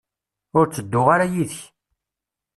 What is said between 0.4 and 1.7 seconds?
Ur tedduɣ ara yid-k.